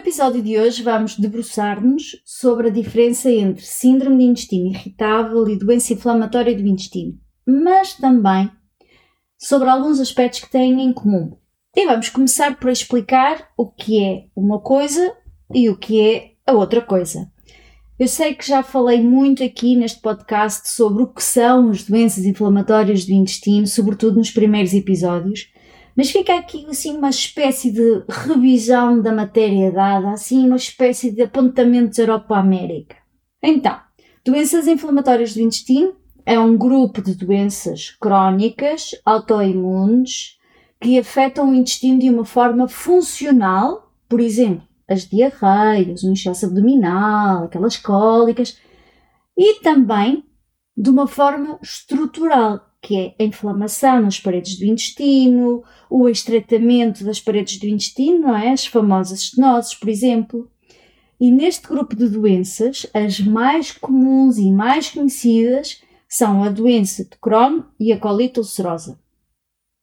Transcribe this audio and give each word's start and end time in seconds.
Episódio 0.00 0.40
de 0.40 0.58
hoje 0.58 0.82
vamos 0.82 1.18
debruçar-nos 1.18 2.22
sobre 2.24 2.68
a 2.68 2.70
diferença 2.70 3.30
entre 3.30 3.62
síndrome 3.62 4.16
de 4.16 4.24
intestino 4.24 4.70
irritável 4.70 5.46
e 5.46 5.58
doença 5.58 5.92
inflamatória 5.92 6.56
do 6.56 6.66
intestino, 6.66 7.18
mas 7.46 7.92
também 7.92 8.50
sobre 9.36 9.68
alguns 9.68 10.00
aspectos 10.00 10.40
que 10.40 10.50
têm 10.50 10.80
em 10.80 10.90
comum. 10.90 11.36
E 11.76 11.84
vamos 11.84 12.08
começar 12.08 12.58
por 12.58 12.70
explicar 12.70 13.50
o 13.58 13.70
que 13.70 14.02
é 14.02 14.24
uma 14.34 14.58
coisa 14.58 15.14
e 15.54 15.68
o 15.68 15.76
que 15.76 16.00
é 16.00 16.30
a 16.46 16.54
outra 16.54 16.80
coisa. 16.80 17.30
Eu 17.98 18.08
sei 18.08 18.34
que 18.34 18.48
já 18.48 18.62
falei 18.62 19.02
muito 19.02 19.44
aqui 19.44 19.76
neste 19.76 20.00
podcast 20.00 20.70
sobre 20.70 21.02
o 21.02 21.12
que 21.12 21.22
são 21.22 21.68
as 21.68 21.84
doenças 21.84 22.24
inflamatórias 22.24 23.04
do 23.04 23.12
intestino, 23.12 23.66
sobretudo 23.66 24.16
nos 24.16 24.30
primeiros 24.30 24.72
episódios, 24.72 25.52
mas 25.96 26.10
fica 26.10 26.34
aqui 26.36 26.66
assim 26.68 26.96
uma 26.96 27.10
espécie 27.10 27.70
de 27.70 28.02
revisão 28.08 29.00
da 29.00 29.12
matéria 29.12 29.70
dada, 29.70 30.10
assim 30.10 30.46
uma 30.46 30.56
espécie 30.56 31.10
de 31.10 31.22
apontamentos 31.22 31.98
Europa-América. 31.98 32.96
Então, 33.42 33.78
doenças 34.24 34.66
inflamatórias 34.66 35.34
do 35.34 35.40
intestino 35.40 35.94
é 36.24 36.38
um 36.38 36.56
grupo 36.56 37.02
de 37.02 37.14
doenças 37.14 37.90
crónicas, 38.00 38.90
autoimunes, 39.04 40.38
que 40.80 40.98
afetam 40.98 41.50
o 41.50 41.54
intestino 41.54 41.98
de 41.98 42.08
uma 42.08 42.24
forma 42.24 42.68
funcional, 42.68 43.92
por 44.08 44.20
exemplo, 44.20 44.66
as 44.88 45.06
diarreias, 45.06 46.02
o 46.02 46.10
inchaço 46.10 46.46
abdominal, 46.46 47.44
aquelas 47.44 47.76
cólicas, 47.76 48.58
e 49.36 49.60
também 49.60 50.24
de 50.76 50.88
uma 50.90 51.06
forma 51.06 51.58
estrutural, 51.62 52.60
que 52.82 52.96
é 52.96 53.14
a 53.18 53.24
inflamação 53.24 54.00
nas 54.00 54.18
paredes 54.18 54.58
do 54.58 54.64
intestino, 54.64 55.62
o 55.88 56.08
estreitamento 56.08 57.04
das 57.04 57.20
paredes 57.20 57.58
do 57.58 57.66
intestino, 57.66 58.20
não 58.20 58.36
é? 58.36 58.52
As 58.52 58.66
famosas 58.66 59.20
estenoses, 59.20 59.74
por 59.74 59.88
exemplo. 59.88 60.50
E 61.20 61.30
neste 61.30 61.68
grupo 61.68 61.94
de 61.94 62.08
doenças, 62.08 62.86
as 62.94 63.20
mais 63.20 63.72
comuns 63.72 64.38
e 64.38 64.50
mais 64.50 64.90
conhecidas 64.90 65.82
são 66.08 66.42
a 66.42 66.48
doença 66.48 67.04
de 67.04 67.16
Crohn 67.20 67.62
e 67.78 67.92
a 67.92 67.98
colite 67.98 68.40
ulcerosa. 68.40 68.98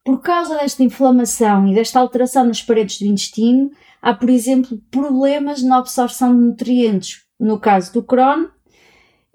Por 0.04 0.22
causa 0.22 0.58
desta 0.58 0.84
inflamação 0.84 1.68
e 1.68 1.76
desta 1.76 2.00
alteração 2.00 2.46
nas 2.46 2.62
paredes 2.62 2.98
do 3.00 3.06
intestino, 3.06 3.70
há, 4.02 4.14
por 4.14 4.30
exemplo, 4.30 4.82
problemas 4.90 5.62
na 5.62 5.78
absorção 5.78 6.36
de 6.36 6.42
nutrientes, 6.42 7.26
no 7.40 7.60
caso 7.60 7.94
do 7.94 8.02
Crohn, 8.02 8.48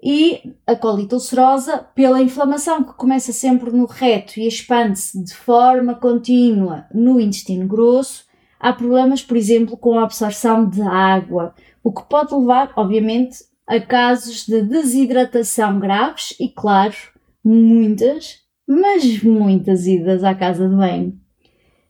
e 0.05 0.53
a 0.67 0.75
colite 0.75 1.13
ulcerosa 1.13 1.77
pela 1.95 2.21
inflamação 2.21 2.83
que 2.83 2.93
começa 2.93 3.31
sempre 3.31 3.71
no 3.71 3.85
reto 3.85 4.37
e 4.37 4.45
expande-se 4.45 5.23
de 5.23 5.33
forma 5.33 5.95
contínua 5.95 6.85
no 6.93 7.21
intestino 7.21 7.65
grosso. 7.65 8.25
Há 8.59 8.73
problemas, 8.73 9.23
por 9.23 9.37
exemplo, 9.37 9.77
com 9.77 9.97
a 9.97 10.03
absorção 10.03 10.67
de 10.67 10.81
água, 10.81 11.55
o 11.81 11.93
que 11.93 12.03
pode 12.03 12.35
levar, 12.35 12.73
obviamente, 12.75 13.45
a 13.65 13.79
casos 13.79 14.45
de 14.45 14.61
desidratação 14.61 15.79
graves 15.79 16.35
e, 16.37 16.49
claro, 16.49 16.95
muitas, 17.41 18.39
mas 18.67 19.23
muitas 19.23 19.87
idas 19.87 20.21
à 20.21 20.35
casa 20.35 20.67
de 20.67 20.75
banho. 20.75 21.17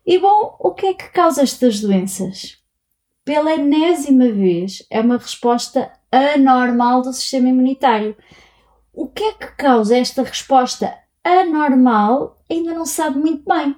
E 0.06 0.20
bom, 0.20 0.56
o 0.60 0.72
que 0.72 0.86
é 0.86 0.94
que 0.94 1.10
causa 1.10 1.42
estas 1.42 1.80
doenças? 1.80 2.60
Pela 3.26 3.54
enésima 3.54 4.30
vez, 4.30 4.86
é 4.92 5.00
uma 5.02 5.18
resposta 5.18 5.92
anormal 6.14 7.02
do 7.02 7.14
sistema 7.14 7.50
imunitário. 7.50 8.16
O 8.94 9.08
que 9.08 9.24
é 9.24 9.32
que 9.34 9.56
causa 9.56 9.98
esta 9.98 10.24
resposta 10.24 10.94
anormal 11.24 12.44
ainda 12.50 12.74
não 12.74 12.86
sabe 12.86 13.18
muito 13.18 13.44
bem. 13.48 13.76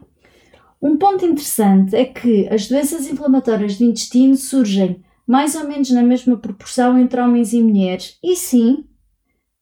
Um 0.81 0.97
ponto 0.97 1.25
interessante 1.25 1.95
é 1.95 2.05
que 2.05 2.47
as 2.49 2.67
doenças 2.67 3.07
inflamatórias 3.07 3.77
do 3.77 3.85
intestino 3.85 4.35
surgem 4.35 5.03
mais 5.25 5.55
ou 5.55 5.67
menos 5.67 5.89
na 5.89 6.03
mesma 6.03 6.37
proporção 6.37 6.99
entre 6.99 7.19
homens 7.19 7.53
e 7.53 7.61
mulheres, 7.61 8.19
e 8.23 8.35
sim, 8.35 8.85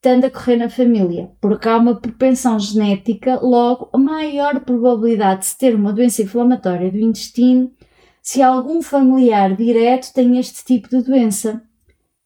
tende 0.02 0.26
a 0.26 0.30
correr 0.30 0.56
na 0.56 0.68
família, 0.68 1.30
porque 1.40 1.66
há 1.66 1.78
uma 1.78 1.98
propensão 1.98 2.58
genética, 2.58 3.40
logo, 3.40 3.88
a 3.90 3.96
maior 3.96 4.60
probabilidade 4.60 5.40
de 5.40 5.46
se 5.46 5.56
ter 5.56 5.74
uma 5.74 5.92
doença 5.92 6.20
inflamatória 6.20 6.90
do 6.90 6.98
intestino 6.98 7.72
se 8.20 8.42
algum 8.42 8.82
familiar 8.82 9.54
direto 9.56 10.12
tem 10.12 10.38
este 10.38 10.64
tipo 10.64 10.88
de 10.88 11.02
doença. 11.02 11.62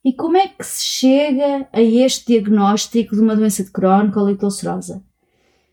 E 0.09 0.15
como 0.15 0.39
é 0.39 0.49
que 0.49 0.65
se 0.65 0.87
chega 0.87 1.69
a 1.71 1.83
este 1.83 2.29
diagnóstico 2.29 3.15
de 3.15 3.21
uma 3.21 3.37
doença 3.37 3.63
de 3.63 3.71
Crohn 3.71 4.11
ulcerosa? 4.43 5.05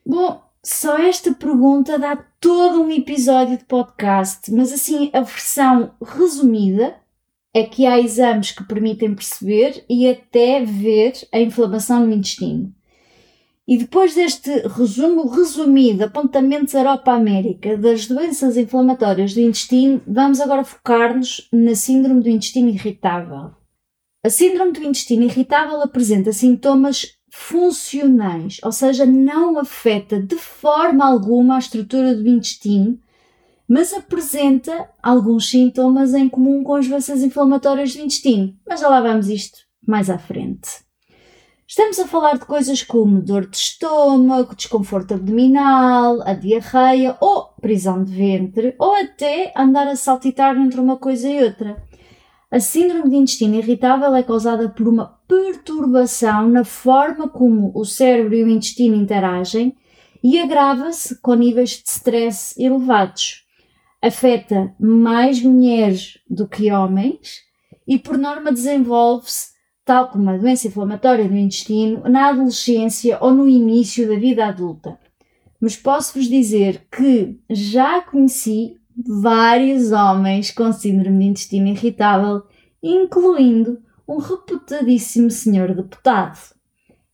Bom, 0.06 0.42
só 0.62 0.98
esta 0.98 1.34
pergunta 1.34 1.98
dá 1.98 2.18
todo 2.42 2.82
um 2.82 2.92
episódio 2.92 3.58
de 3.58 3.64
podcast, 3.64 4.52
mas 4.52 4.74
assim, 4.74 5.10
a 5.14 5.22
versão 5.22 5.94
resumida 6.04 6.98
é 7.54 7.64
que 7.64 7.86
há 7.86 7.98
exames 7.98 8.52
que 8.52 8.66
permitem 8.66 9.16
perceber 9.16 9.86
e 9.90 10.06
até 10.10 10.66
ver 10.66 11.14
a 11.32 11.40
inflamação 11.40 12.06
no 12.06 12.12
intestino. 12.12 12.76
E 13.66 13.78
depois 13.78 14.16
deste 14.16 14.50
resumo 14.68 15.30
resumido, 15.30 16.04
apontamentos 16.04 16.74
Europa-América 16.74 17.78
das 17.78 18.06
doenças 18.06 18.58
inflamatórias 18.58 19.34
do 19.34 19.40
intestino, 19.40 20.02
vamos 20.06 20.42
agora 20.42 20.66
focar-nos 20.66 21.48
na 21.54 21.74
síndrome 21.74 22.22
do 22.22 22.28
intestino 22.28 22.68
irritável. 22.68 23.52
A 24.26 24.30
síndrome 24.32 24.72
do 24.72 24.84
intestino 24.84 25.22
irritável 25.22 25.80
apresenta 25.84 26.34
sintomas 26.34 27.16
funcionais, 27.30 28.60
ou 28.64 28.72
seja, 28.72 29.06
não 29.06 29.60
afeta 29.60 30.20
de 30.20 30.36
forma 30.36 31.06
alguma 31.06 31.58
a 31.58 31.60
estrutura 31.60 32.16
do 32.16 32.28
intestino, 32.28 32.98
mas 33.68 33.94
apresenta 33.94 34.90
alguns 35.04 35.48
sintomas 35.48 36.16
em 36.16 36.28
comum 36.28 36.64
com 36.64 36.74
as 36.74 36.88
doenças 36.88 37.22
inflamatórias 37.22 37.94
do 37.94 38.02
intestino. 38.02 38.58
Mas 38.68 38.80
já 38.80 38.90
lá 38.90 39.00
vamos 39.00 39.30
isto 39.30 39.60
mais 39.88 40.10
à 40.10 40.18
frente. 40.18 40.70
Estamos 41.68 42.00
a 42.00 42.08
falar 42.08 42.40
de 42.40 42.46
coisas 42.46 42.82
como 42.82 43.22
dor 43.22 43.48
de 43.48 43.58
estômago, 43.58 44.56
desconforto 44.56 45.14
abdominal, 45.14 46.24
a 46.24 46.34
diarreia 46.34 47.16
ou 47.22 47.54
prisão 47.62 48.04
de 48.04 48.12
ventre, 48.12 48.74
ou 48.80 48.96
até 48.96 49.54
andar 49.56 49.88
a 49.88 49.96
saltitar 49.96 50.58
entre 50.58 50.82
uma 50.82 50.98
coisa 50.98 51.30
e 51.30 51.44
outra. 51.44 51.78
A 52.56 52.60
síndrome 52.62 53.10
de 53.10 53.18
intestino 53.18 53.56
irritável 53.56 54.16
é 54.16 54.24
causada 54.24 54.70
por 54.70 54.88
uma 54.88 55.20
perturbação 55.28 56.48
na 56.48 56.64
forma 56.64 57.28
como 57.28 57.70
o 57.76 57.84
cérebro 57.84 58.34
e 58.34 58.46
o 58.46 58.50
intestino 58.50 58.96
interagem 58.96 59.76
e 60.24 60.40
agrava-se 60.40 61.20
com 61.20 61.34
níveis 61.34 61.72
de 61.72 61.90
stress 61.90 62.56
elevados. 62.58 63.44
Afeta 64.02 64.74
mais 64.80 65.42
mulheres 65.42 66.18
do 66.30 66.48
que 66.48 66.72
homens 66.72 67.42
e, 67.86 68.00
por 68.00 68.18
norma, 68.18 68.54
desenvolve-se, 68.54 69.48
tal 69.84 70.08
como 70.08 70.30
a 70.30 70.38
doença 70.38 70.70
inflamatória 70.70 71.28
do 71.28 71.36
intestino, 71.36 72.08
na 72.08 72.30
adolescência 72.30 73.18
ou 73.20 73.34
no 73.34 73.50
início 73.50 74.08
da 74.08 74.16
vida 74.16 74.46
adulta. 74.46 74.98
Mas 75.60 75.76
posso-vos 75.76 76.30
dizer 76.30 76.88
que 76.90 77.38
já 77.50 78.00
conheci 78.00 78.78
vários 78.96 79.92
homens 79.92 80.52
com 80.52 80.72
síndrome 80.72 81.20
de 81.20 81.26
intestino 81.26 81.68
irritável, 81.68 82.44
incluindo 82.82 83.80
um 84.08 84.18
reputadíssimo 84.18 85.30
senhor 85.30 85.74
deputado. 85.74 86.54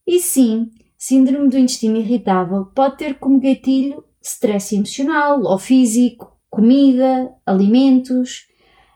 E 0.06 0.20
sim, 0.20 0.70
síndrome 0.98 1.50
do 1.50 1.58
intestino 1.58 1.98
irritável 1.98 2.66
pode 2.66 2.98
ter 2.98 3.16
como 3.16 3.40
gatilho 3.40 4.04
stress 4.22 4.76
emocional 4.76 5.42
ou 5.42 5.58
físico, 5.58 6.38
comida, 6.50 7.32
alimentos, 7.46 8.48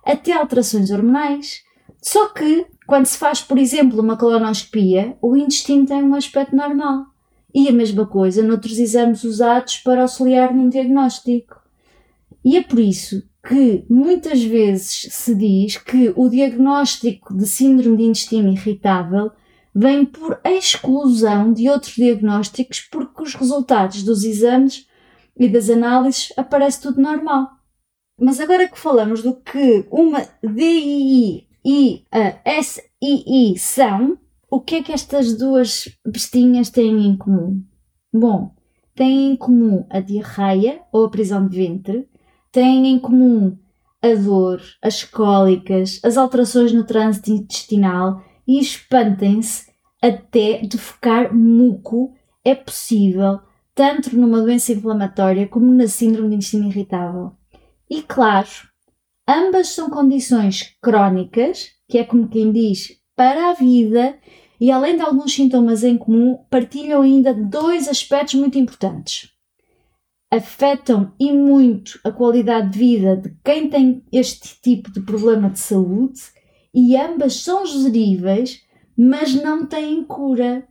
até 0.05 0.33
alterações 0.33 0.91
hormonais. 0.91 1.63
Só 2.01 2.27
que, 2.27 2.67
quando 2.85 3.07
se 3.07 3.17
faz, 3.17 3.41
por 3.41 3.57
exemplo, 3.57 3.99
uma 3.99 4.17
colonoscopia, 4.17 5.17
o 5.21 5.35
intestino 5.35 5.85
tem 5.87 6.03
um 6.03 6.13
aspecto 6.13 6.55
normal. 6.55 7.05
E 7.53 7.67
a 7.67 7.71
mesma 7.71 8.05
coisa 8.05 8.43
noutros 8.43 8.77
exames 8.77 9.23
usados 9.23 9.77
para 9.77 10.03
auxiliar 10.03 10.53
num 10.53 10.69
diagnóstico. 10.69 11.64
E 12.45 12.57
é 12.57 12.61
por 12.61 12.79
isso 12.79 13.27
que 13.47 13.83
muitas 13.89 14.43
vezes 14.43 15.07
se 15.11 15.33
diz 15.33 15.77
que 15.77 16.13
o 16.15 16.29
diagnóstico 16.29 17.35
de 17.35 17.47
síndrome 17.47 17.97
de 17.97 18.03
intestino 18.03 18.51
irritável 18.51 19.31
vem 19.73 20.05
por 20.05 20.39
exclusão 20.45 21.51
de 21.51 21.67
outros 21.67 21.95
diagnósticos 21.95 22.81
porque 22.81 23.23
os 23.23 23.33
resultados 23.33 24.03
dos 24.03 24.23
exames 24.23 24.87
e 25.35 25.49
das 25.49 25.71
análises 25.71 26.31
aparece 26.37 26.81
tudo 26.81 27.01
normal. 27.01 27.49
Mas 28.19 28.39
agora 28.39 28.69
que 28.69 28.79
falamos 28.79 29.23
do 29.23 29.35
que 29.35 29.85
uma 29.91 30.21
DII 30.43 31.47
e 31.65 32.05
a 32.11 32.61
SII 32.61 33.57
são, 33.57 34.19
o 34.49 34.61
que 34.61 34.75
é 34.75 34.83
que 34.83 34.93
estas 34.93 35.35
duas 35.35 35.89
bestinhas 36.05 36.69
têm 36.69 37.07
em 37.07 37.17
comum? 37.17 37.63
Bom, 38.13 38.53
têm 38.93 39.31
em 39.31 39.35
comum 39.35 39.85
a 39.89 39.99
diarreia 39.99 40.81
ou 40.91 41.05
a 41.05 41.09
prisão 41.09 41.47
de 41.47 41.57
ventre, 41.57 42.07
têm 42.55 42.87
em 42.87 42.97
comum 42.97 43.57
a 44.01 44.15
dor, 44.15 44.61
as 44.81 45.03
cólicas, 45.03 45.99
as 46.01 46.15
alterações 46.15 46.71
no 46.71 46.85
trânsito 46.85 47.29
intestinal 47.29 48.23
e 48.47 48.61
espantem-se 48.61 49.69
até 50.01 50.59
de 50.61 50.77
ficar 50.77 51.33
muco 51.33 52.13
é 52.45 52.55
possível 52.55 53.41
tanto 53.73 54.15
numa 54.15 54.39
doença 54.39 54.71
inflamatória 54.71 55.45
como 55.49 55.69
na 55.73 55.85
síndrome 55.85 56.29
de 56.29 56.35
intestino 56.35 56.69
irritável. 56.69 57.33
E 57.89 58.01
claro, 58.01 58.47
ambas 59.27 59.67
são 59.67 59.89
condições 59.89 60.77
crónicas, 60.81 61.71
que 61.89 61.97
é 61.97 62.05
como 62.05 62.29
quem 62.29 62.53
diz, 62.53 63.01
para 63.17 63.49
a 63.49 63.53
vida, 63.53 64.17
e 64.61 64.71
além 64.71 64.95
de 64.95 65.01
alguns 65.01 65.33
sintomas 65.33 65.83
em 65.83 65.97
comum, 65.97 66.39
partilham 66.49 67.01
ainda 67.01 67.33
dois 67.33 67.89
aspectos 67.89 68.35
muito 68.35 68.57
importantes. 68.57 69.34
Afetam 70.35 71.13
e 71.17 71.31
muito 71.31 71.97
a 72.03 72.11
qualidade 72.11 72.71
de 72.71 72.79
vida 72.79 73.15
de 73.15 73.33
quem 73.41 73.69
tem 73.69 74.03
este 74.11 74.59
tipo 74.61 74.91
de 74.91 74.99
problema 74.99 75.49
de 75.49 75.59
saúde 75.59 76.19
e 76.73 76.97
ambas 76.97 77.41
são 77.41 77.65
geríveis, 77.65 78.61
mas 78.97 79.33
não 79.33 79.65
têm 79.65 80.03
cura. 80.03 80.67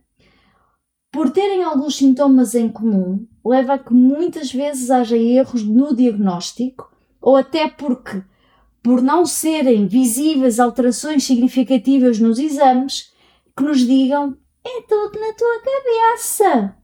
Por 1.11 1.31
terem 1.31 1.63
alguns 1.63 1.95
sintomas 1.95 2.53
em 2.53 2.69
comum, 2.69 3.25
leva 3.43 3.73
a 3.73 3.79
que 3.79 3.91
muitas 3.91 4.53
vezes 4.53 4.91
haja 4.91 5.17
erros 5.17 5.63
no 5.63 5.95
diagnóstico 5.95 6.95
ou 7.19 7.35
até 7.35 7.67
porque, 7.67 8.21
por 8.83 9.01
não 9.01 9.25
serem 9.25 9.87
visíveis 9.87 10.59
alterações 10.59 11.23
significativas 11.23 12.19
nos 12.19 12.37
exames, 12.37 13.11
que 13.57 13.63
nos 13.63 13.79
digam 13.79 14.37
é 14.63 14.81
tudo 14.83 15.19
na 15.19 15.33
tua 15.33 15.59
cabeça. 15.63 16.75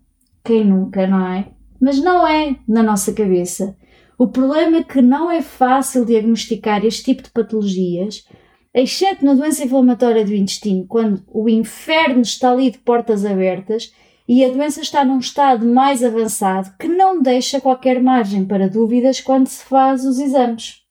Quem 0.43 0.65
nunca, 0.65 1.05
não 1.05 1.27
é? 1.27 1.60
Mas 1.81 1.99
não 1.99 2.27
é 2.27 2.57
na 2.67 2.83
nossa 2.83 3.11
cabeça. 3.11 3.75
O 4.17 4.27
problema 4.27 4.77
é 4.77 4.83
que 4.83 5.01
não 5.01 5.31
é 5.31 5.41
fácil 5.41 6.05
diagnosticar 6.05 6.85
este 6.85 7.05
tipo 7.05 7.23
de 7.23 7.31
patologias, 7.31 8.23
exceto 8.71 9.25
na 9.25 9.33
doença 9.33 9.63
inflamatória 9.63 10.23
do 10.23 10.35
intestino, 10.35 10.85
quando 10.87 11.23
o 11.27 11.49
inferno 11.49 12.21
está 12.21 12.51
ali 12.51 12.69
de 12.69 12.77
portas 12.77 13.25
abertas 13.25 13.91
e 14.27 14.45
a 14.45 14.49
doença 14.49 14.79
está 14.79 15.03
num 15.03 15.17
estado 15.17 15.65
mais 15.65 16.03
avançado 16.03 16.71
que 16.79 16.87
não 16.87 17.19
deixa 17.19 17.59
qualquer 17.59 18.01
margem 18.01 18.45
para 18.45 18.69
dúvidas 18.69 19.19
quando 19.19 19.47
se 19.47 19.63
faz 19.65 20.05
os 20.05 20.19
exames. 20.19 20.81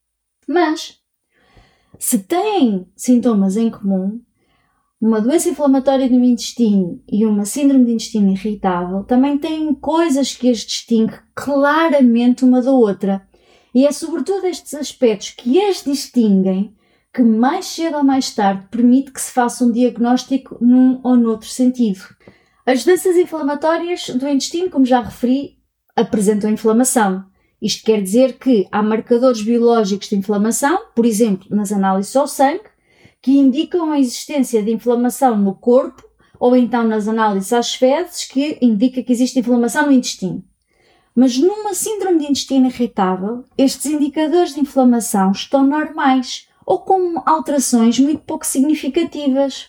Mas, 0.48 0.98
se 1.98 2.18
têm 2.18 2.88
sintomas 2.96 3.56
em 3.56 3.70
comum, 3.70 4.20
uma 5.00 5.20
doença 5.20 5.48
inflamatória 5.48 6.08
do 6.08 6.22
intestino 6.22 7.02
e 7.10 7.24
uma 7.24 7.46
síndrome 7.46 7.86
de 7.86 7.92
intestino 7.92 8.30
irritável 8.30 9.02
também 9.04 9.38
têm 9.38 9.72
coisas 9.74 10.36
que 10.36 10.50
as 10.50 10.58
distinguem 10.58 11.18
claramente 11.34 12.44
uma 12.44 12.60
da 12.60 12.70
outra. 12.70 13.26
E 13.74 13.86
é 13.86 13.92
sobretudo 13.92 14.46
estes 14.46 14.74
aspectos 14.74 15.30
que 15.30 15.58
as 15.62 15.82
distinguem 15.82 16.74
que 17.14 17.22
mais 17.22 17.64
cedo 17.66 17.96
ou 17.96 18.04
mais 18.04 18.30
tarde 18.34 18.68
permite 18.70 19.10
que 19.10 19.20
se 19.20 19.32
faça 19.32 19.64
um 19.64 19.72
diagnóstico 19.72 20.58
num 20.60 21.00
ou 21.02 21.16
noutro 21.16 21.48
sentido. 21.48 22.00
As 22.66 22.84
doenças 22.84 23.16
inflamatórias 23.16 24.10
do 24.10 24.28
intestino, 24.28 24.70
como 24.70 24.84
já 24.84 25.00
referi, 25.00 25.56
apresentam 25.96 26.50
inflamação. 26.50 27.24
Isto 27.60 27.84
quer 27.84 28.02
dizer 28.02 28.38
que 28.38 28.66
há 28.70 28.82
marcadores 28.82 29.42
biológicos 29.42 30.08
de 30.08 30.16
inflamação, 30.16 30.78
por 30.94 31.04
exemplo, 31.04 31.48
nas 31.50 31.72
análises 31.72 32.14
ao 32.14 32.26
sangue, 32.26 32.69
que 33.22 33.32
indicam 33.32 33.90
a 33.92 33.98
existência 33.98 34.62
de 34.62 34.72
inflamação 34.72 35.36
no 35.36 35.54
corpo, 35.54 36.02
ou 36.38 36.56
então 36.56 36.84
nas 36.84 37.06
análises 37.06 37.52
às 37.52 37.74
fezes, 37.74 38.24
que 38.24 38.58
indica 38.62 39.02
que 39.02 39.12
existe 39.12 39.38
inflamação 39.38 39.86
no 39.86 39.92
intestino. 39.92 40.42
Mas 41.14 41.36
numa 41.36 41.74
síndrome 41.74 42.18
de 42.18 42.24
intestino 42.24 42.66
irritável, 42.68 43.44
estes 43.58 43.86
indicadores 43.86 44.54
de 44.54 44.60
inflamação 44.60 45.32
estão 45.32 45.66
normais 45.66 46.48
ou 46.64 46.78
com 46.78 47.20
alterações 47.26 47.98
muito 47.98 48.22
pouco 48.22 48.46
significativas. 48.46 49.68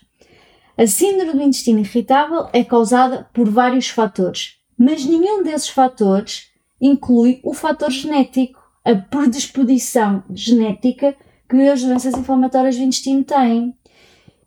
A 0.77 0.87
síndrome 0.87 1.33
do 1.33 1.41
intestino 1.41 1.79
irritável 1.79 2.47
é 2.53 2.63
causada 2.63 3.27
por 3.33 3.49
vários 3.49 3.89
fatores, 3.89 4.57
mas 4.77 5.03
nenhum 5.03 5.43
desses 5.43 5.69
fatores 5.69 6.51
inclui 6.79 7.39
o 7.43 7.53
fator 7.53 7.91
genético, 7.91 8.61
a 8.85 8.95
predisposição 8.95 10.23
genética 10.31 11.15
que 11.51 11.67
as 11.67 11.83
doenças 11.83 12.13
inflamatórias 12.13 12.77
do 12.77 12.83
intestino 12.83 13.25
têm. 13.25 13.75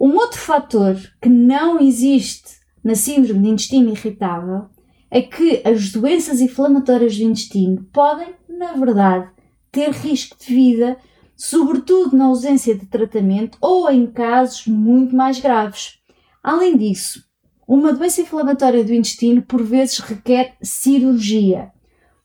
Um 0.00 0.14
outro 0.16 0.40
fator 0.40 0.96
que 1.20 1.28
não 1.28 1.78
existe 1.78 2.54
na 2.82 2.94
síndrome 2.94 3.42
de 3.42 3.48
intestino 3.50 3.90
irritável 3.90 4.70
é 5.10 5.20
que 5.20 5.60
as 5.66 5.92
doenças 5.92 6.40
inflamatórias 6.40 7.14
do 7.14 7.24
intestino 7.24 7.84
podem, 7.92 8.34
na 8.48 8.72
verdade, 8.72 9.30
ter 9.70 9.90
risco 9.90 10.34
de 10.38 10.46
vida, 10.46 10.96
sobretudo 11.36 12.16
na 12.16 12.24
ausência 12.24 12.74
de 12.74 12.86
tratamento 12.86 13.58
ou 13.60 13.90
em 13.90 14.06
casos 14.06 14.66
muito 14.66 15.14
mais 15.14 15.38
graves. 15.38 15.98
Além 16.42 16.74
disso, 16.74 17.22
uma 17.68 17.92
doença 17.92 18.22
inflamatória 18.22 18.82
do 18.82 18.94
intestino 18.94 19.42
por 19.42 19.62
vezes 19.62 19.98
requer 19.98 20.56
cirurgia, 20.62 21.70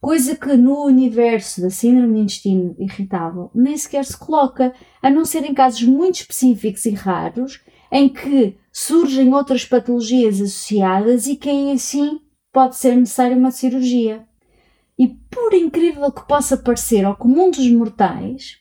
coisa 0.02 0.36
que 0.36 0.56
no 0.56 0.86
universo 0.86 1.62
da 1.62 1.70
síndrome 1.70 2.16
de 2.16 2.22
intestino 2.22 2.76
irritável 2.80 3.52
nem 3.54 3.76
sequer 3.78 4.06
se 4.06 4.18
coloca, 4.18 4.74
a 5.02 5.10
não 5.10 5.26
ser 5.26 5.44
em 5.44 5.54
casos 5.54 5.84
muito 5.84 6.16
específicos 6.16 6.86
e 6.86 6.92
raros, 6.92 7.62
em 7.92 8.08
que 8.08 8.58
surgem 8.72 9.34
outras 9.34 9.66
patologias 9.66 10.42
associadas 10.42 11.28
e 11.28 11.36
que 11.36 11.72
assim 11.72 12.20
pode 12.52 12.76
ser 12.76 12.96
necessária 12.96 13.36
uma 13.36 13.52
cirurgia. 13.52 14.26
E 14.98 15.08
por 15.08 15.54
incrível 15.54 16.12
que 16.12 16.28
possa 16.28 16.58
parecer 16.58 17.06
ao 17.06 17.16
comum 17.16 17.50
dos 17.50 17.70
mortais, 17.72 18.58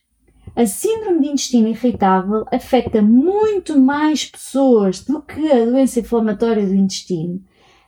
a 0.57 0.67
síndrome 0.67 1.21
de 1.21 1.29
intestino 1.29 1.69
irritável 1.69 2.45
afeta 2.53 3.01
muito 3.01 3.79
mais 3.79 4.25
pessoas 4.25 5.05
do 5.05 5.23
que 5.23 5.53
a 5.53 5.65
doença 5.65 6.01
inflamatória 6.01 6.67
do 6.67 6.75
intestino. 6.75 7.41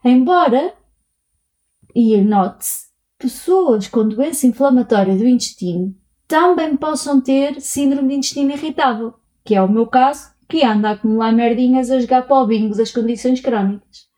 Embora, 0.05 0.75
e 1.94 2.17
note-se, 2.19 2.89
pessoas 3.20 3.87
com 3.87 4.08
doença 4.08 4.46
inflamatória 4.46 5.14
do 5.14 5.28
intestino 5.28 5.94
também 6.26 6.75
possam 6.75 7.20
ter 7.20 7.61
síndrome 7.61 8.08
de 8.08 8.14
intestino 8.14 8.50
irritável, 8.50 9.14
que 9.44 9.54
é 9.54 9.62
o 9.62 9.68
meu 9.68 9.87
caso, 9.87 10.30
que 10.49 10.64
anda 10.64 10.88
a 10.88 10.92
acumular 10.92 11.30
merdinhas 11.30 11.90
a 11.90 12.00
jogar 12.00 12.23
para 12.23 12.42
o 12.42 12.47
bingo 12.47 12.75
das 12.75 12.90
condições 12.90 13.40
crónicas. 13.40 14.09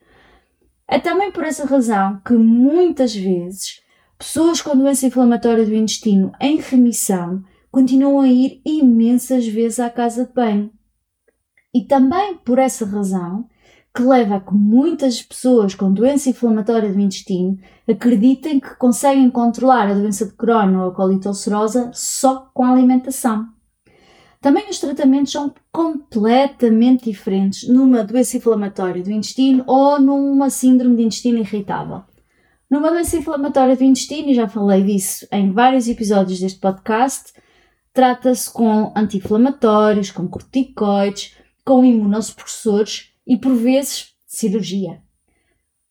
É 0.87 1.00
também 1.00 1.33
por 1.33 1.43
essa 1.43 1.67
razão 1.67 2.21
que 2.25 2.35
muitas 2.35 3.15
vezes 3.15 3.81
pessoas 4.17 4.62
com 4.62 4.76
doença 4.76 5.07
inflamatória 5.07 5.67
do 5.67 5.75
intestino 5.75 6.31
em 6.41 6.61
remissão 6.61 7.43
continuam 7.73 8.21
a 8.21 8.29
ir 8.29 8.62
imensas 8.65 9.47
vezes 9.49 9.81
à 9.81 9.91
casa 9.91 10.26
de 10.26 10.33
banho. 10.33 10.71
E 11.75 11.87
também 11.87 12.37
por 12.37 12.59
essa 12.59 12.87
razão 12.87 13.49
que 13.95 14.03
leva 14.03 14.37
a 14.37 14.41
que 14.41 14.55
muitas 14.55 15.23
pessoas 15.23 15.75
com 15.75 15.93
doença 15.93 16.31
inflamatória 16.31 16.93
do 16.93 17.01
intestino 17.01 17.59
acreditem 17.89 18.59
que 18.59 18.75
conseguem 18.77 19.31
controlar 19.31 19.89
a 19.89 19.95
doença 19.95 20.27
de 20.27 20.33
Crohn 20.33 20.79
ou 20.79 20.89
a 20.89 20.95
colite 20.95 21.29
ulcerosa 21.29 21.91
só 21.93 22.51
com 22.55 22.65
a 22.65 22.73
alimentação. 22.73 23.49
Também 24.41 24.69
os 24.69 24.79
tratamentos 24.79 25.33
são 25.33 25.55
completamente 25.71 27.05
diferentes 27.05 27.69
numa 27.69 28.03
doença 28.03 28.37
inflamatória 28.37 29.03
do 29.03 29.11
intestino 29.11 29.63
ou 29.67 30.01
numa 30.01 30.51
síndrome 30.51 30.97
de 30.97 31.03
intestino 31.03 31.39
irritável. 31.39 32.03
Numa 32.71 32.91
doença 32.91 33.17
inflamatória 33.19 33.77
do 33.77 33.85
intestino, 33.85 34.31
e 34.31 34.35
já 34.35 34.49
falei 34.49 34.83
disso 34.83 35.27
em 35.31 35.53
vários 35.53 35.87
episódios 35.87 36.41
deste 36.41 36.59
podcast, 36.59 37.33
Trata-se 37.93 38.51
com 38.51 38.91
anti-inflamatórios, 38.97 40.11
com 40.11 40.27
corticoides, 40.27 41.37
com 41.63 41.85
imunossupressores 41.85 43.12
e, 43.26 43.37
por 43.37 43.55
vezes, 43.55 44.14
cirurgia. 44.26 45.02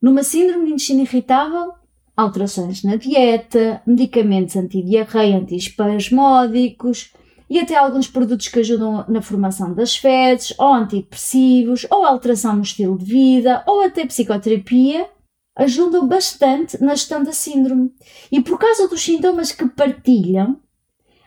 Numa 0.01 0.23
síndrome 0.23 0.65
de 0.65 0.73
intestino 0.73 1.01
irritável, 1.01 1.73
alterações 2.15 2.83
na 2.83 2.95
dieta, 2.95 3.81
medicamentos 3.85 4.55
antidiarreia, 4.55 5.37
antiespasmódicos 5.37 7.13
e 7.49 7.59
até 7.59 7.75
alguns 7.75 8.07
produtos 8.07 8.47
que 8.47 8.59
ajudam 8.59 9.05
na 9.07 9.21
formação 9.21 9.73
das 9.73 9.95
fezes, 9.95 10.53
ou 10.57 10.73
antidepressivos, 10.73 11.85
ou 11.89 12.05
alteração 12.05 12.55
no 12.55 12.61
estilo 12.61 12.97
de 12.97 13.05
vida, 13.05 13.63
ou 13.67 13.81
até 13.81 14.05
psicoterapia, 14.05 15.07
ajudam 15.55 16.07
bastante 16.07 16.81
na 16.81 16.95
gestão 16.95 17.23
da 17.23 17.33
síndrome. 17.33 17.91
E 18.31 18.41
por 18.41 18.57
causa 18.57 18.87
dos 18.87 19.01
sintomas 19.01 19.51
que 19.51 19.67
partilham, 19.67 20.59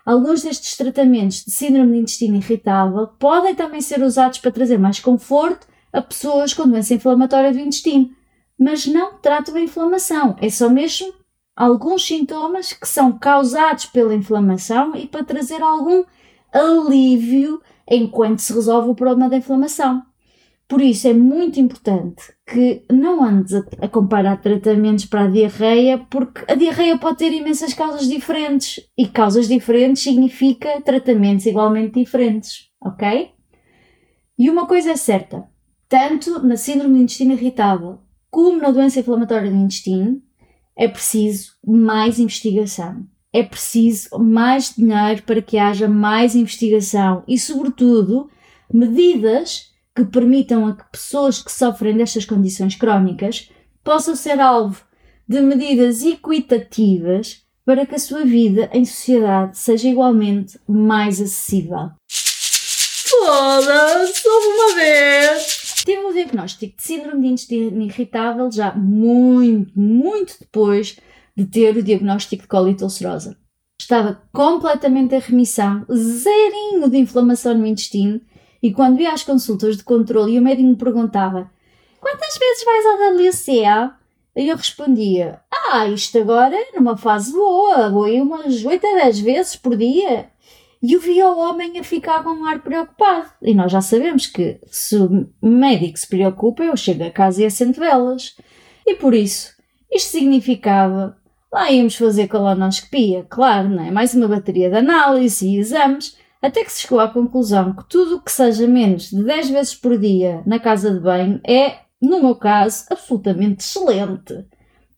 Alguns 0.04 0.42
destes 0.42 0.76
tratamentos 0.76 1.44
de 1.46 1.50
síndrome 1.50 1.92
de 1.92 1.98
intestino 2.00 2.36
irritável 2.36 3.06
podem 3.18 3.54
também 3.54 3.80
ser 3.80 4.02
usados 4.02 4.38
para 4.38 4.52
trazer 4.52 4.78
mais 4.78 5.00
conforto 5.00 5.66
a 5.94 6.02
pessoas 6.02 6.52
com 6.52 6.68
doença 6.68 6.92
inflamatória 6.92 7.52
do 7.52 7.58
intestino, 7.58 8.10
mas 8.58 8.86
não 8.86 9.14
tratam 9.18 9.54
a 9.54 9.60
inflamação, 9.60 10.36
é 10.40 10.50
só 10.50 10.68
mesmo 10.68 11.14
alguns 11.56 12.04
sintomas 12.04 12.72
que 12.72 12.86
são 12.86 13.16
causados 13.16 13.86
pela 13.86 14.14
inflamação 14.14 14.96
e 14.96 15.06
para 15.06 15.24
trazer 15.24 15.62
algum 15.62 16.04
alívio 16.52 17.62
enquanto 17.88 18.40
se 18.40 18.52
resolve 18.52 18.90
o 18.90 18.94
problema 18.94 19.30
da 19.30 19.36
inflamação. 19.36 20.02
Por 20.66 20.80
isso 20.80 21.06
é 21.06 21.12
muito 21.12 21.60
importante 21.60 22.32
que 22.46 22.84
não 22.90 23.22
andes 23.22 23.52
a, 23.54 23.86
comparar 23.86 24.40
tratamentos 24.40 25.04
para 25.04 25.24
a 25.24 25.28
diarreia, 25.28 25.98
porque 26.10 26.40
a 26.50 26.54
diarreia 26.54 26.98
pode 26.98 27.18
ter 27.18 27.32
imensas 27.32 27.74
causas 27.74 28.08
diferentes 28.08 28.80
e 28.96 29.06
causas 29.06 29.46
diferentes 29.46 30.02
significa 30.02 30.80
tratamentos 30.80 31.44
igualmente 31.44 32.00
diferentes, 32.00 32.70
ok? 32.82 33.30
E 34.38 34.48
uma 34.48 34.66
coisa 34.66 34.92
é 34.92 34.96
certa: 34.96 35.46
tanto 35.94 36.44
na 36.44 36.56
síndrome 36.56 36.94
do 36.94 37.02
intestino 37.02 37.34
irritável 37.34 38.00
como 38.28 38.60
na 38.60 38.72
doença 38.72 38.98
inflamatória 38.98 39.48
do 39.48 39.56
intestino, 39.56 40.20
é 40.76 40.88
preciso 40.88 41.52
mais 41.64 42.18
investigação. 42.18 43.06
É 43.32 43.44
preciso 43.44 44.18
mais 44.18 44.74
dinheiro 44.74 45.22
para 45.22 45.40
que 45.40 45.56
haja 45.56 45.86
mais 45.86 46.34
investigação 46.34 47.22
e, 47.28 47.38
sobretudo, 47.38 48.28
medidas 48.72 49.72
que 49.94 50.04
permitam 50.04 50.66
a 50.66 50.74
que 50.74 50.82
pessoas 50.90 51.40
que 51.40 51.52
sofrem 51.52 51.96
destas 51.96 52.24
condições 52.24 52.74
crónicas 52.74 53.48
possam 53.84 54.16
ser 54.16 54.40
alvo 54.40 54.82
de 55.28 55.40
medidas 55.40 56.02
equitativas 56.02 57.44
para 57.64 57.86
que 57.86 57.94
a 57.94 58.00
sua 58.00 58.24
vida 58.24 58.68
em 58.72 58.84
sociedade 58.84 59.56
seja 59.56 59.88
igualmente 59.88 60.58
mais 60.66 61.20
acessível. 61.20 61.90
Foda-se, 62.08 64.26
uma 64.26 64.74
vez! 64.74 65.63
Tive 65.84 66.02
o 66.04 66.12
diagnóstico 66.14 66.76
de 66.78 66.82
síndrome 66.82 67.20
de 67.20 67.26
intestino 67.26 67.82
irritável 67.82 68.50
já 68.50 68.72
muito, 68.74 69.78
muito 69.78 70.34
depois 70.40 70.98
de 71.36 71.44
ter 71.44 71.76
o 71.76 71.82
diagnóstico 71.82 72.42
de 72.42 72.48
colite 72.48 72.82
ulcerosa. 72.82 73.36
Estava 73.78 74.22
completamente 74.32 75.14
em 75.14 75.18
remissão, 75.18 75.84
zerinho 75.92 76.88
de 76.88 76.96
inflamação 76.96 77.52
no 77.52 77.66
intestino 77.66 78.18
e 78.62 78.72
quando 78.72 79.00
ia 79.00 79.12
às 79.12 79.22
consultas 79.22 79.76
de 79.76 79.84
controle 79.84 80.32
e 80.32 80.38
o 80.38 80.42
médico 80.42 80.68
me 80.68 80.76
perguntava 80.76 81.50
quantas 82.00 82.38
vezes 82.38 82.64
vais 82.64 82.86
ao 82.86 83.16
WCA? 83.18 83.96
E 84.36 84.48
eu 84.48 84.56
respondia, 84.56 85.40
ah, 85.70 85.86
isto 85.86 86.18
agora 86.18 86.56
numa 86.74 86.96
fase 86.96 87.32
boa, 87.32 87.90
vou 87.90 88.08
ir 88.08 88.22
umas 88.22 88.64
8 88.64 88.86
a 88.86 88.94
10 89.04 89.20
vezes 89.20 89.56
por 89.56 89.76
dia. 89.76 90.30
E 90.84 90.92
eu 90.92 91.00
via 91.00 91.30
o 91.30 91.38
homem 91.38 91.78
a 91.78 91.82
ficar 91.82 92.22
com 92.22 92.28
um 92.28 92.44
ar 92.44 92.60
preocupado. 92.60 93.30
E 93.40 93.54
nós 93.54 93.72
já 93.72 93.80
sabemos 93.80 94.26
que 94.26 94.60
se 94.66 94.94
o 94.98 95.26
médico 95.40 95.98
se 95.98 96.06
preocupa, 96.06 96.62
eu 96.62 96.76
chego 96.76 97.04
a 97.04 97.10
casa 97.10 97.40
e 97.40 97.46
acendo 97.46 97.80
velas. 97.80 98.36
E 98.86 98.94
por 98.94 99.14
isso, 99.14 99.54
isto 99.90 100.10
significava, 100.10 101.16
lá 101.50 101.72
íamos 101.72 101.96
fazer 101.96 102.28
colonoscopia, 102.28 103.24
claro, 103.30 103.70
não 103.70 103.82
é? 103.82 103.90
Mais 103.90 104.12
uma 104.12 104.28
bateria 104.28 104.68
de 104.68 104.76
análise 104.76 105.48
e 105.48 105.56
exames, 105.56 106.18
até 106.42 106.62
que 106.62 106.70
se 106.70 106.82
chegou 106.82 107.00
à 107.00 107.08
conclusão 107.08 107.74
que 107.74 107.88
tudo 107.88 108.16
o 108.16 108.20
que 108.20 108.30
seja 108.30 108.68
menos 108.68 109.08
de 109.08 109.24
10 109.24 109.48
vezes 109.48 109.74
por 109.74 109.96
dia 109.96 110.42
na 110.44 110.58
casa 110.58 110.92
de 110.92 111.00
banho 111.00 111.40
é, 111.48 111.78
no 111.98 112.20
meu 112.20 112.36
caso, 112.36 112.84
absolutamente 112.90 113.64
excelente. 113.64 114.44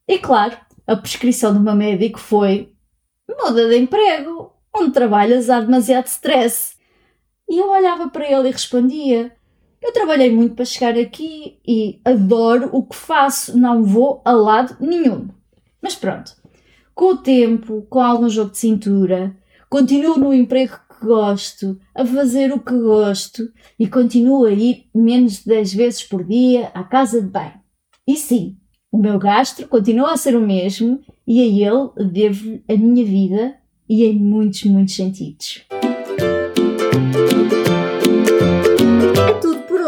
E 0.08 0.18
claro, 0.18 0.56
a 0.84 0.96
prescrição 0.96 1.54
do 1.54 1.60
meu 1.60 1.76
médico 1.76 2.18
foi 2.18 2.72
muda 3.28 3.68
de 3.68 3.78
emprego, 3.78 4.55
onde 4.76 4.92
trabalhas 4.92 5.48
há 5.48 5.60
demasiado 5.60 6.06
stress. 6.06 6.76
E 7.48 7.58
eu 7.58 7.70
olhava 7.70 8.08
para 8.08 8.30
ele 8.30 8.48
e 8.48 8.52
respondia: 8.52 9.32
Eu 9.82 9.92
trabalhei 9.92 10.30
muito 10.30 10.54
para 10.54 10.64
chegar 10.64 10.96
aqui 10.98 11.58
e 11.66 12.00
adoro 12.04 12.70
o 12.72 12.82
que 12.82 12.96
faço, 12.96 13.58
não 13.58 13.82
vou 13.82 14.20
a 14.24 14.32
lado 14.32 14.76
nenhum. 14.80 15.28
Mas 15.80 15.94
pronto, 15.94 16.32
com 16.94 17.12
o 17.12 17.16
tempo, 17.16 17.86
com 17.88 18.00
algum 18.00 18.28
jogo 18.28 18.50
de 18.50 18.58
cintura, 18.58 19.36
continuo 19.68 20.18
no 20.18 20.34
emprego 20.34 20.78
que 20.88 21.06
gosto, 21.06 21.78
a 21.94 22.04
fazer 22.04 22.52
o 22.52 22.60
que 22.60 22.76
gosto 22.76 23.48
e 23.78 23.86
continuo 23.86 24.46
a 24.46 24.50
ir 24.50 24.88
menos 24.94 25.38
de 25.38 25.46
10 25.46 25.74
vezes 25.74 26.02
por 26.02 26.24
dia 26.24 26.70
à 26.74 26.82
casa 26.82 27.20
de 27.20 27.28
banho. 27.28 27.60
E 28.08 28.16
sim, 28.16 28.56
o 28.90 28.98
meu 28.98 29.18
gastro 29.18 29.68
continua 29.68 30.12
a 30.12 30.16
ser 30.16 30.34
o 30.34 30.40
mesmo 30.40 31.00
e 31.26 31.40
a 31.40 31.44
ele 31.44 32.10
devo 32.10 32.62
a 32.68 32.76
minha 32.76 33.04
vida 33.04 33.54
e 33.88 34.04
em 34.04 34.18
muitos, 34.18 34.64
muitos 34.64 34.94
sentidos. 34.94 35.64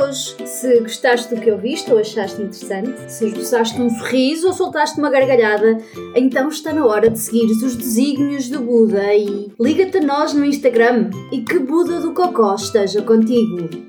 hoje. 0.08 0.36
Se 0.44 0.80
gostaste 0.80 1.34
do 1.34 1.40
que 1.40 1.50
ouviste 1.50 1.90
ou 1.92 1.98
achaste 1.98 2.40
interessante, 2.40 3.10
se 3.10 3.26
esboçaste 3.26 3.80
um 3.80 3.90
sorriso 3.90 4.48
ou 4.48 4.52
soltaste 4.52 4.98
uma 4.98 5.10
gargalhada, 5.10 5.78
então 6.16 6.48
está 6.48 6.72
na 6.72 6.84
hora 6.84 7.10
de 7.10 7.18
seguir 7.18 7.46
os 7.46 7.76
desígnios 7.76 8.48
do 8.48 8.60
Buda 8.60 9.14
e 9.14 9.52
liga-te 9.60 9.98
a 9.98 10.02
nós 10.02 10.32
no 10.32 10.44
Instagram 10.44 11.10
e 11.30 11.42
que 11.42 11.58
Buda 11.58 12.00
do 12.00 12.12
Cocó 12.12 12.54
esteja 12.54 13.02
contigo. 13.02 13.87